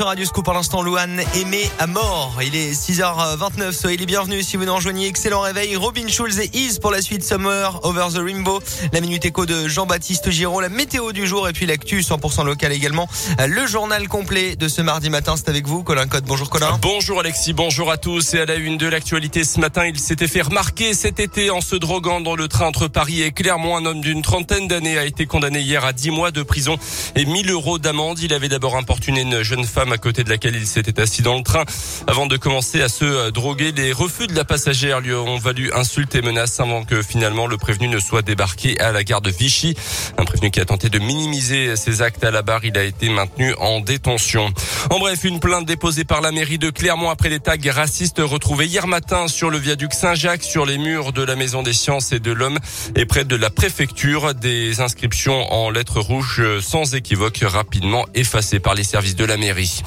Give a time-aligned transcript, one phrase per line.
[0.00, 2.38] Radio Scoop pour l'instant, Louane aimé à mort.
[2.40, 5.08] Il est 6h29, soyez les bienvenus si vous nous rejoignez.
[5.08, 5.74] Excellent réveil.
[5.74, 8.60] Robin Schulz et Is pour la suite Summer Over the Rainbow.
[8.92, 12.70] La minute écho de Jean-Baptiste Giraud, la météo du jour et puis l'actu 100% local
[12.70, 13.08] également.
[13.44, 16.26] Le journal complet de ce mardi matin, c'est avec vous, Colin Code.
[16.28, 16.78] Bonjour Colin.
[16.80, 18.34] Bonjour Alexis, bonjour à tous.
[18.34, 21.60] Et à la une de l'actualité ce matin, il s'était fait remarquer cet été en
[21.60, 23.76] se droguant dans le train entre Paris et Clermont.
[23.76, 26.78] Un homme d'une trentaine d'années a été condamné hier à 10 mois de prison
[27.16, 28.20] et 1000 euros d'amende.
[28.20, 31.36] Il avait d'abord importuné une jeune femme à côté de laquelle il s'était assis dans
[31.36, 31.64] le train.
[32.06, 35.72] Avant de commencer à se euh, droguer, les refus de la passagère lui ont valu
[35.72, 39.30] insultes et menaces avant que finalement le prévenu ne soit débarqué à la gare de
[39.30, 39.74] Vichy.
[40.16, 43.08] Un prévenu qui a tenté de minimiser ses actes à la barre, il a été
[43.08, 44.52] maintenu en détention.
[44.90, 48.66] En bref, une plainte déposée par la mairie de Clermont après les tags racistes retrouvés
[48.66, 52.20] hier matin sur le viaduc Saint-Jacques, sur les murs de la Maison des Sciences et
[52.20, 52.58] de l'Homme
[52.96, 54.34] et près de la préfecture.
[54.34, 59.77] Des inscriptions en lettres rouges sans équivoque rapidement effacées par les services de la mairie.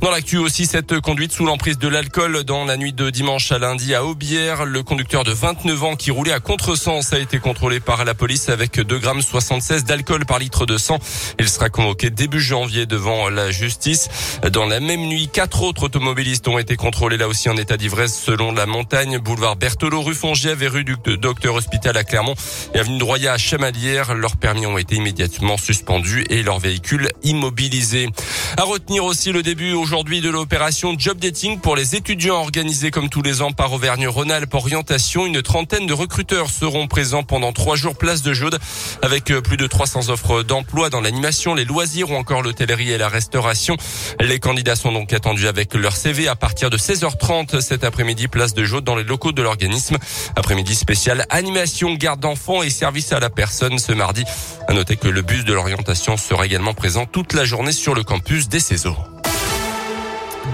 [0.00, 3.58] Dans l'actu aussi, cette conduite sous l'emprise de l'alcool dans la nuit de dimanche à
[3.58, 4.64] lundi à Aubière.
[4.64, 8.48] Le conducteur de 29 ans qui roulait à contresens a été contrôlé par la police
[8.48, 10.98] avec 2 grammes 76 d'alcool par litre de sang.
[11.38, 14.08] Il sera convoqué début janvier devant la justice.
[14.52, 18.18] Dans la même nuit, quatre autres automobilistes ont été contrôlés là aussi en état d'ivresse
[18.18, 19.18] selon la montagne.
[19.18, 22.34] Boulevard Berthelot, rue Fongiève et rue du Docteur Hospital à Clermont
[22.74, 24.14] et avenue de Roya à Chamalières.
[24.14, 28.08] Leurs permis ont été immédiatement suspendus et leurs véhicules immobilisés.
[28.56, 33.08] À retenir aussi le début aujourd'hui de l'opération Job Dating pour les étudiants organisés comme
[33.08, 35.24] tous les ans par Auvergne-Rhône-Alpes Orientation.
[35.24, 38.58] Une trentaine de recruteurs seront présents pendant trois jours place de Jaude
[39.02, 42.98] avec euh, plus de 300 offres d'emploi dans l'animation, les loisirs ou encore l'hôtellerie et
[42.98, 43.76] la restauration.
[44.20, 48.52] Les candidats sont donc attendus avec leur CV à partir de 16h30 cet après-midi place
[48.52, 49.96] de Jaude dans les locaux de l'organisme.
[50.36, 54.24] Après-midi spécial animation, garde d'enfants et service à la personne ce mardi.
[54.68, 58.02] À noter que le bus de l'orientation sera également présent toute la journée sur le
[58.02, 58.96] campus des Céseaux.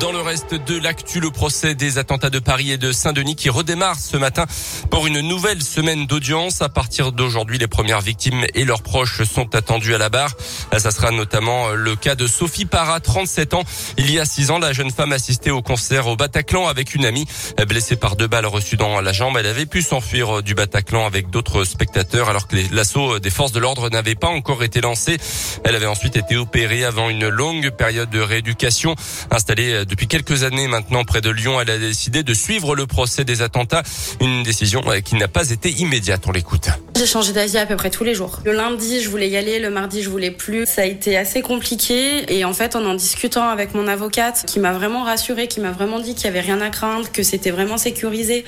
[0.00, 3.48] Dans le reste de l'actu, le procès des attentats de Paris et de Saint-Denis qui
[3.48, 4.44] redémarre ce matin
[4.90, 6.62] pour une nouvelle semaine d'audience.
[6.62, 10.34] À partir d'aujourd'hui, les premières victimes et leurs proches sont attendus à la barre.
[10.76, 13.62] Ça sera notamment le cas de Sophie Parra, 37 ans.
[13.96, 17.06] Il y a 6 ans, la jeune femme assistait au concert au Bataclan avec une
[17.06, 17.26] amie.
[17.68, 21.30] Blessée par deux balles reçues dans la jambe, elle avait pu s'enfuir du Bataclan avec
[21.30, 25.18] d'autres spectateurs alors que l'assaut des forces de l'ordre n'avait pas encore été lancé.
[25.64, 28.96] Elle avait ensuite été opérée avant une longue période de rééducation
[29.30, 31.60] installée depuis quelques années maintenant près de Lyon.
[31.60, 33.82] Elle a décidé de suivre le procès des attentats.
[34.20, 36.22] Une décision qui n'a pas été immédiate.
[36.26, 36.68] On l'écoute.
[36.96, 38.40] J'ai changé d'avis à peu près tous les jours.
[38.44, 39.58] Le lundi, je voulais y aller.
[39.58, 40.66] Le mardi, je voulais plus.
[40.66, 42.32] Ça a été assez compliqué.
[42.32, 45.72] Et en fait, en en discutant avec mon avocate, qui m'a vraiment rassurée, qui m'a
[45.72, 48.44] vraiment dit qu'il y avait rien à craindre, que c'était vraiment sécurisé,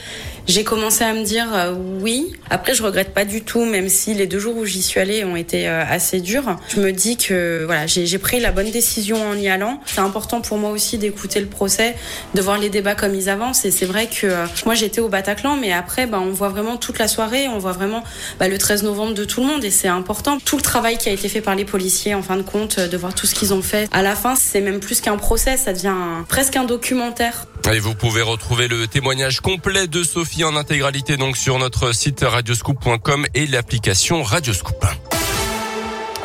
[0.47, 2.33] j'ai commencé à me dire euh, oui.
[2.51, 5.25] Après, je regrette pas du tout, même si les deux jours où j'y suis allée
[5.25, 6.57] ont été euh, assez durs.
[6.69, 9.81] Je me dis que voilà, j'ai pris la bonne décision en y allant.
[9.87, 11.97] C'est important pour moi aussi d'écouter le procès,
[12.35, 13.65] de voir les débats comme ils avancent.
[13.65, 16.77] Et c'est vrai que euh, moi, j'étais au Bataclan, mais après, bah, on voit vraiment
[16.77, 18.03] toute la soirée, on voit vraiment
[18.39, 19.65] bah, le 13 novembre de tout le monde.
[19.65, 20.39] Et c'est important.
[20.45, 22.97] Tout le travail qui a été fait par les policiers, en fin de compte, de
[22.97, 23.89] voir tout ce qu'ils ont fait.
[23.93, 25.95] À la fin, c'est même plus qu'un procès, ça devient
[26.29, 27.47] presque un documentaire.
[27.73, 32.21] Et vous pouvez retrouver le témoignage complet de Sophie en intégralité donc sur notre site
[32.23, 34.85] radioscoop.com et l'application Radioscoop.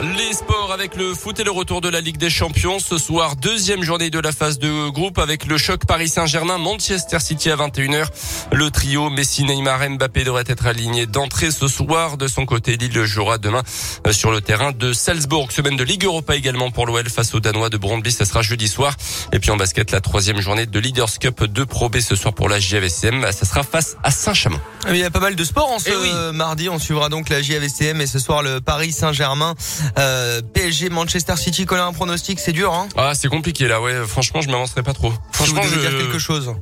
[0.02, 2.80] Les sports avec le foot et le retour de la Ligue des Champions.
[2.80, 7.20] Ce soir, deuxième journée de la phase de groupe avec le choc Paris Saint-Germain, Manchester
[7.20, 8.08] City à 21h.
[8.52, 12.18] Le trio Messi, Neymar, Mbappé devrait être aligné d'entrée ce soir.
[12.18, 13.62] De son côté, Lille jouera demain
[14.08, 15.52] euh, sur le terrain de Salzbourg.
[15.52, 18.12] Semaine de Ligue Europa également pour l'OL face aux Danois de Brondby.
[18.12, 18.96] Ça sera jeudi soir.
[19.34, 22.34] Et puis en basket, la troisième journée de Leaders Cup de Pro B ce soir
[22.34, 23.32] pour la JVCM.
[23.32, 24.62] Ça sera face à Saint-Chamond.
[24.90, 26.36] Il y a pas mal de sports en ce oui.
[26.36, 26.70] mardi.
[26.70, 29.54] On suivra donc la JVCM et ce soir le Paris Saint-Germain.
[29.98, 32.74] Euh, PSG, Manchester City, coller un pronostic, c'est dur.
[32.74, 33.82] Hein ah, c'est compliqué là.
[33.82, 35.14] Ouais, franchement, je m'avancerai pas trop.
[35.32, 36.54] Franchement, je veux dire quelque chose.